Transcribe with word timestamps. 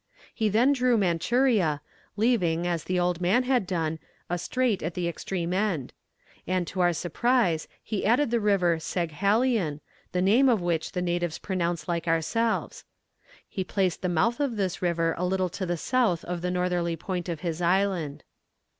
He 0.33 0.49
then 0.49 0.73
drew 0.73 0.97
Manchuria, 0.97 1.79
leaving, 2.17 2.65
as 2.65 2.85
the 2.85 2.99
old 2.99 3.21
man 3.21 3.43
had 3.43 3.67
done, 3.67 3.99
a 4.31 4.39
strait 4.39 4.81
at 4.81 4.95
the 4.95 5.07
extreme 5.07 5.53
end; 5.53 5.93
and 6.47 6.65
to 6.65 6.79
our 6.79 6.91
surprise 6.91 7.67
he 7.83 8.03
added 8.03 8.31
the 8.31 8.39
river 8.39 8.77
Saghalien, 8.77 9.79
the 10.11 10.23
name 10.23 10.49
of 10.49 10.59
which 10.59 10.93
the 10.93 11.03
natives 11.03 11.37
pronounce 11.37 11.87
like 11.87 12.07
ourselves. 12.07 12.83
He 13.47 13.63
placed 13.63 14.01
the 14.01 14.09
mouth 14.09 14.39
of 14.39 14.55
this 14.57 14.81
river 14.81 15.13
a 15.19 15.23
little 15.23 15.49
to 15.49 15.67
the 15.67 15.77
south 15.77 16.25
of 16.25 16.41
the 16.41 16.49
northerly 16.49 16.95
point 16.95 17.29
of 17.29 17.41
his 17.41 17.61
island. 17.61 18.23